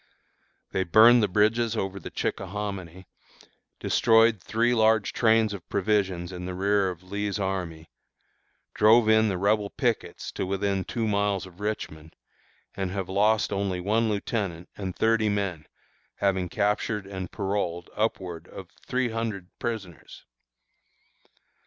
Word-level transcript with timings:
They 0.71 0.83
burned 0.83 1.21
the 1.21 1.27
bridges 1.27 1.77
over 1.77 1.99
the 1.99 2.09
Chickahominy, 2.09 3.05
destroyed 3.79 4.41
three 4.41 4.73
large 4.73 5.13
trains 5.13 5.53
of 5.53 5.69
provisions 5.69 6.31
in 6.31 6.47
the 6.47 6.55
rear 6.55 6.89
of 6.89 7.03
Lee's 7.11 7.39
army, 7.39 7.91
drove 8.73 9.07
in 9.07 9.27
the 9.29 9.37
Rebel 9.37 9.69
pickets 9.69 10.31
to 10.31 10.47
within 10.47 10.85
two 10.85 11.07
miles 11.07 11.45
of 11.45 11.59
Richmond, 11.59 12.15
and 12.73 12.89
have 12.89 13.09
lost 13.09 13.53
only 13.53 13.79
one 13.79 14.09
lieutenant 14.09 14.69
and 14.75 14.95
thirty 14.95 15.29
men, 15.29 15.67
having 16.15 16.49
captured 16.49 17.05
and 17.05 17.31
paroled 17.31 17.91
upwards 17.95 18.49
of 18.49 18.71
three 18.87 19.09
hundred 19.09 19.51
prisoners. 19.59 20.25